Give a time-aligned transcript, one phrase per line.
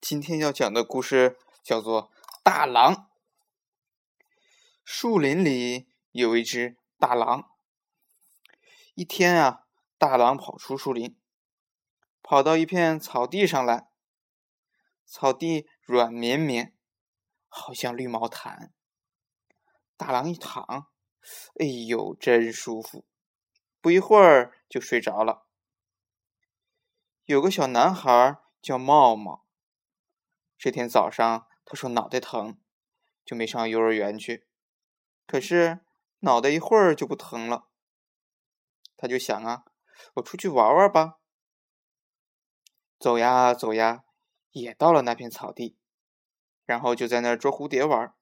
[0.00, 2.10] 今天要讲的故事叫做
[2.42, 2.94] 《大狼》。
[4.84, 7.50] 树林里有一只大狼。
[8.94, 9.66] 一天啊，
[9.98, 11.18] 大狼跑出树林，
[12.22, 13.88] 跑到一片草地上来。
[15.06, 16.76] 草地软绵绵，
[17.48, 18.74] 好像绿毛毯。
[19.96, 20.88] 大狼一躺，
[21.58, 23.06] 哎呦，真舒服！
[23.80, 25.46] 不一会儿就睡着了。
[27.24, 29.45] 有个小男孩叫茂茂。
[30.58, 32.58] 这天早上，他说脑袋疼，
[33.24, 34.46] 就没上幼儿园去。
[35.26, 35.80] 可是
[36.20, 37.68] 脑袋一会儿就不疼了，
[38.96, 39.64] 他就想啊，
[40.14, 41.18] 我出去玩玩吧。
[42.98, 44.04] 走呀走呀，
[44.52, 45.76] 也到了那片草地，
[46.64, 48.14] 然后就在那儿捉蝴蝶玩。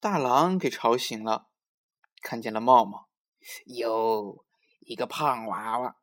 [0.00, 1.48] 大狼给吵醒了，
[2.20, 3.08] 看见了茂茂，
[3.66, 4.44] 哟，
[4.80, 5.96] 一个胖娃娃，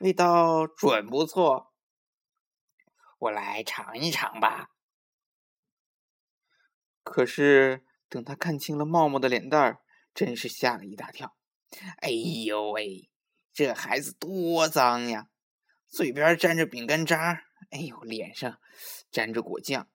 [0.00, 1.72] 味道准不错。
[3.18, 4.70] 我来尝一尝吧。
[7.02, 9.80] 可是等他看清了茂茂的脸蛋儿，
[10.14, 11.36] 真是吓了一大跳。
[11.98, 13.10] 哎呦喂，
[13.52, 15.28] 这孩子多脏呀！
[15.86, 18.60] 嘴边沾着饼干渣，哎呦，脸上
[19.10, 19.88] 沾着果酱，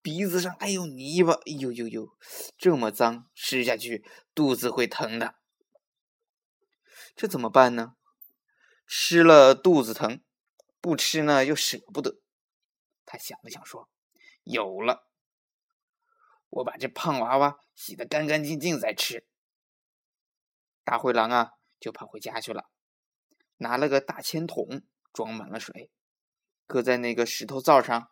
[0.00, 2.16] 鼻子上还有泥巴，哎呦呦呦，
[2.56, 5.36] 这么脏，吃下去肚子会疼的。
[7.14, 7.96] 这怎么办呢？
[8.86, 10.22] 吃了肚子疼，
[10.80, 12.20] 不吃呢又舍不得。
[13.06, 13.88] 他想了想，说
[14.44, 15.08] ：“有了，
[16.50, 19.26] 我把这胖娃娃洗得干干净净再吃。”
[20.84, 22.68] 大灰狼啊，就跑回家去了，
[23.56, 25.90] 拿了个大铅桶，装满了水，
[26.66, 28.10] 搁在那个石头灶上，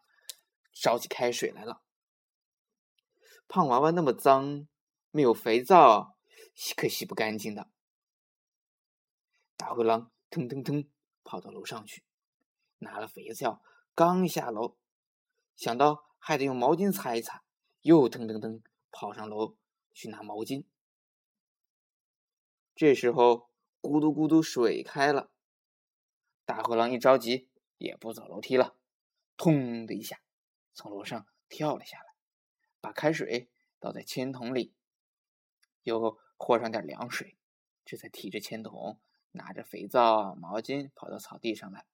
[0.72, 1.82] 烧起开水来了。
[3.46, 4.66] 胖娃娃那么脏，
[5.10, 6.16] 没有肥皂，
[6.54, 7.68] 洗可洗不干净的。
[9.56, 10.88] 大灰狼腾腾腾
[11.22, 12.04] 跑到楼上去，
[12.78, 13.62] 拿了肥皂，
[13.94, 14.78] 刚下楼。
[15.56, 17.44] 想到还得用毛巾擦一擦，
[17.82, 19.56] 又噔噔噔跑上楼
[19.92, 20.64] 去拿毛巾。
[22.74, 23.50] 这时候
[23.80, 25.30] 咕嘟咕嘟水开了，
[26.44, 27.48] 大灰狼一着急
[27.78, 28.76] 也不走楼梯了，
[29.36, 30.20] 砰的一下
[30.72, 32.14] 从楼上跳了下来，
[32.80, 33.48] 把开水
[33.78, 34.74] 倒在铅桶里，
[35.84, 37.36] 又和上点凉水，
[37.84, 38.98] 这才提着铅桶，
[39.32, 41.86] 拿着肥皂、毛巾跑到草地上来。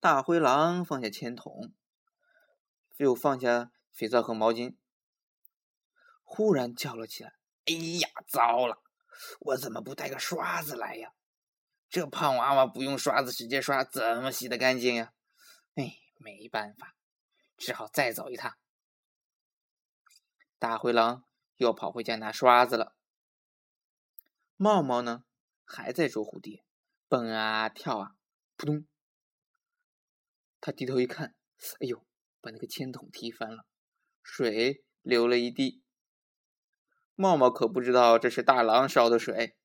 [0.00, 1.74] 大灰狼放下铅筒，
[2.96, 4.76] 又放下肥皂和毛巾，
[6.24, 7.34] 忽然叫了起来
[7.68, 8.82] ：“哎呀，糟了！
[9.40, 11.12] 我怎么不带个刷子来呀？
[11.90, 15.12] 这胖娃娃不用刷子直接刷，怎么洗得干净呀？
[15.74, 16.96] 哎，没办法，
[17.58, 18.56] 只好再走一趟。”
[20.58, 22.96] 大灰狼又跑回家拿刷子了。
[24.56, 25.24] 茂茂呢，
[25.62, 26.64] 还在捉蝴蝶，
[27.06, 28.14] 蹦啊跳啊，
[28.56, 28.86] 扑通。
[30.60, 31.34] 他低头一看，
[31.80, 32.04] 哎呦，
[32.40, 33.64] 把那个铅桶踢翻了，
[34.22, 35.82] 水流了一地。
[37.14, 39.56] 茂茂可不知道这是大狼烧的水，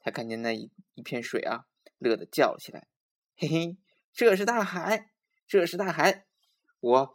[0.00, 1.66] 他看见那一一片水啊，
[1.98, 2.88] 乐得叫起来
[3.36, 3.78] ：“嘿嘿，
[4.12, 5.10] 这是大海，
[5.46, 6.26] 这是大海！
[6.80, 7.14] 我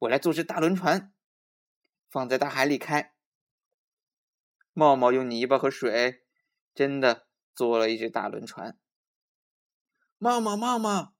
[0.00, 1.12] 我来做只大轮船，
[2.08, 3.14] 放在大海里开。”
[4.72, 6.24] 茂茂用泥巴和水，
[6.74, 8.78] 真的做了一只大轮船。
[10.18, 11.17] 茂茂，茂茂。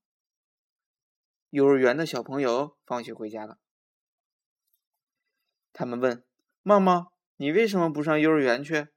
[1.51, 3.59] 幼儿园的小朋友放学回家了，
[5.73, 6.23] 他们问
[6.61, 8.89] ：“茂茂，你为什么不上幼儿园去？”“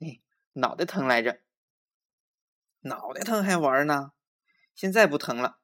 [0.00, 0.20] 哎，
[0.54, 1.40] 脑袋疼来着。
[2.82, 4.10] ”“脑袋疼还玩呢？
[4.74, 5.60] 现在不疼了。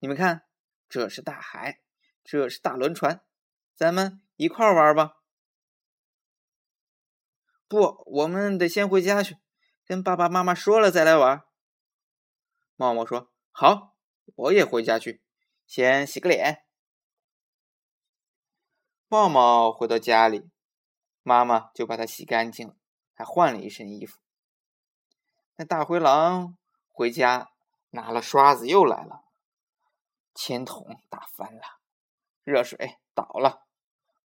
[0.00, 0.42] 你们看，
[0.88, 1.80] 这是大海，
[2.24, 3.22] 这是大轮船，
[3.76, 5.18] 咱们一块儿玩吧。
[7.68, 9.36] ”“不，我们得先回家去，
[9.84, 11.44] 跟爸爸妈妈说了再来玩。”
[12.74, 13.89] 茂茂说：“好。”
[14.36, 15.20] 我也回家去，
[15.66, 16.64] 先洗个脸。
[19.08, 20.50] 茂茂回到家里，
[21.22, 22.76] 妈妈就把他洗干净了，
[23.14, 24.20] 还换了一身衣服。
[25.56, 26.56] 那大灰狼
[26.88, 27.50] 回家
[27.90, 29.24] 拿了刷子又来了，
[30.34, 31.62] 铅桶打翻了，
[32.44, 33.66] 热水倒了，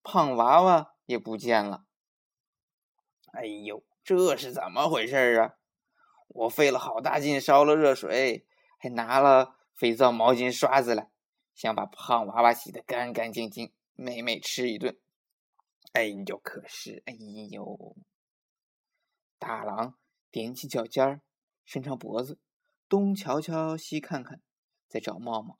[0.02, 1.86] 胖娃娃也不见了。
[3.32, 5.54] 哎呦，这是怎么回事啊？
[6.28, 8.46] 我费了好大劲烧了热水，
[8.78, 9.56] 还拿了。
[9.74, 11.10] 肥皂、毛巾、刷子了，
[11.54, 14.98] 想把胖娃娃洗得干干净净，美美吃一顿。
[15.92, 17.12] 哎呦，可是，哎
[17.50, 17.96] 呦！
[19.38, 19.96] 大狼
[20.32, 21.20] 踮起脚尖儿，
[21.64, 22.38] 伸长脖子，
[22.88, 24.40] 东瞧瞧，西看看，
[24.88, 25.58] 在找茂茂。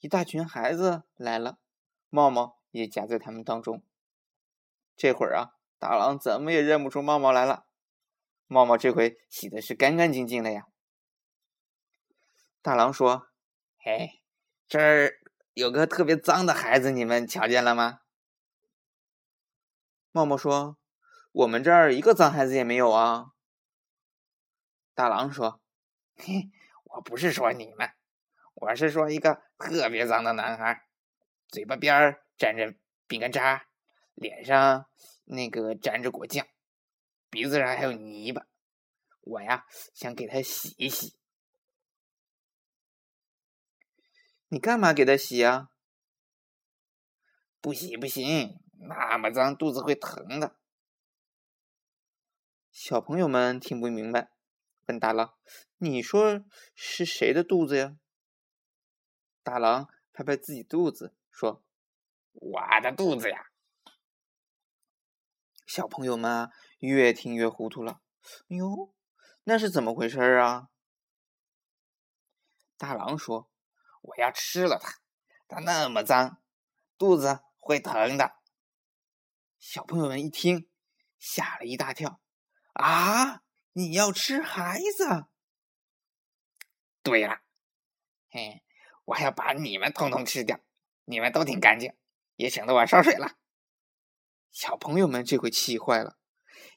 [0.00, 1.58] 一大群孩子来了，
[2.08, 3.82] 茂茂也夹在他们当中。
[4.96, 7.66] 这会儿啊，大狼怎么也认不出茂茂来了。
[8.46, 10.66] 茂茂这回洗的是干干净净的呀。
[12.60, 13.28] 大狼说
[13.84, 14.20] ：“哎，
[14.66, 15.20] 这儿
[15.54, 18.00] 有个特别脏的孩子，你们瞧见了吗？”
[20.10, 20.76] 默默说
[21.32, 23.32] ：“我们这儿一个脏孩子也没有啊。”
[24.94, 25.60] 大狼说
[26.16, 26.50] ：“嘿，
[26.84, 27.90] 我不是说你们，
[28.54, 30.88] 我是说一个特别脏的男孩，
[31.46, 32.74] 嘴巴边儿沾着
[33.06, 33.66] 饼干渣，
[34.14, 34.86] 脸上
[35.24, 36.44] 那个沾着果酱，
[37.30, 38.46] 鼻子上还有泥巴。
[39.20, 39.64] 我呀，
[39.94, 41.16] 想给他洗一洗。
[44.48, 45.70] 你干嘛给他洗呀？
[47.60, 50.56] 不洗不行，那么脏，肚子会疼的。”
[52.70, 54.30] 小朋友们听不明白。
[54.86, 55.36] 问大狼
[55.76, 56.42] ：“你说
[56.74, 57.98] 是谁的肚子呀？”
[59.42, 61.62] 大狼拍拍自己肚子说
[62.32, 63.50] ：“我的肚子呀！”
[65.66, 68.00] 小朋友们越听越糊涂了。
[68.48, 68.94] 哎哟，
[69.44, 70.70] 那是怎么回事啊？
[72.78, 73.50] 大狼说
[74.08, 74.98] ：“我要吃了它，
[75.46, 76.42] 它那么脏，
[76.96, 78.36] 肚子会疼的。”
[79.58, 80.68] 小朋友们一听，
[81.18, 82.20] 吓了一大跳。
[82.74, 83.42] 啊！
[83.72, 85.26] 你要吃孩子？
[87.02, 87.40] 对了，
[88.30, 88.62] 嘿，
[89.04, 90.60] 我还要把你们通通吃掉，
[91.04, 91.96] 你们都挺干净，
[92.36, 93.38] 也省得我烧水了。
[94.50, 96.18] 小朋友们这回气坏了，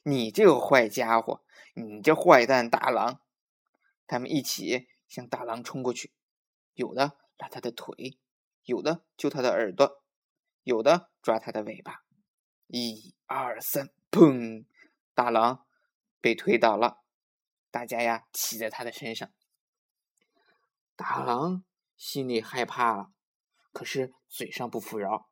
[0.04, 1.44] 你这个坏家伙，
[1.74, 3.20] 你这坏蛋大狼！
[4.06, 6.12] 他们一起向大狼冲过去，
[6.74, 8.20] 有的抓他的腿，
[8.62, 10.04] 有的揪他的耳朵，
[10.62, 12.04] 有的抓他的尾巴。
[12.68, 14.64] 一二三，砰！
[15.12, 15.66] 大狼。
[16.20, 17.02] 被推倒了，
[17.72, 19.28] 大家呀骑在他的身上。
[20.94, 21.64] 大狼
[21.96, 23.10] 心里害怕了，
[23.72, 25.28] 可是嘴上不服饶。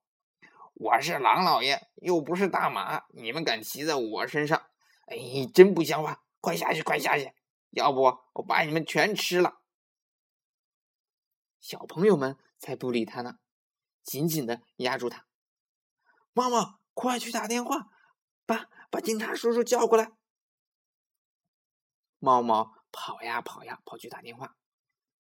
[0.75, 4.61] 我是狼老爷，又不是大马，你们敢骑在我身上？
[5.07, 5.17] 哎，
[5.55, 6.25] 真不像话！
[6.41, 7.33] 快下去，快下去，
[7.71, 8.03] 要不
[8.33, 9.60] 我把你们全吃了。
[11.61, 13.39] 小朋友们才不理他呢，
[14.03, 15.27] 紧紧的压住他。
[16.33, 17.89] 妈妈，快去打电话，
[18.47, 20.13] 把把警察叔叔叫过来。
[22.19, 24.57] 猫猫跑呀跑呀，跑去打电话。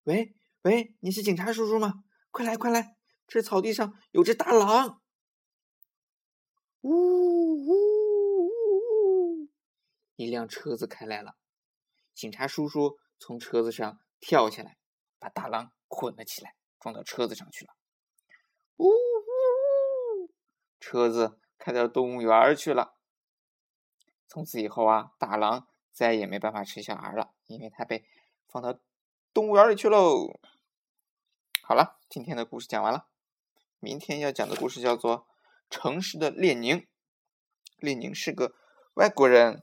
[0.04, 2.04] 喂喂，你是警察叔叔吗？
[2.31, 2.96] 快来快来，
[3.26, 5.02] 这草地上有只大狼！
[6.82, 9.48] 呜呜呜呜！
[10.16, 11.36] 一辆车子开来了，
[12.14, 14.78] 警察叔叔从车子上跳下来，
[15.19, 17.75] 把大狼捆了起来，装到车子上去了。
[18.78, 20.31] 呜呜呜！
[20.81, 22.94] 车子开到动物园去了。
[24.26, 25.66] 从此以后啊，大狼。
[25.92, 28.06] 再也没办法吃小孩了，因为他被
[28.48, 28.78] 放到
[29.34, 30.40] 动物园里去喽。
[31.62, 33.08] 好了，今天的故事讲完了。
[33.81, 35.19] 明天要讲的故事叫做
[35.69, 36.78] 《城市的列宁》。
[37.76, 38.54] 列宁是个
[38.94, 39.62] 外国人。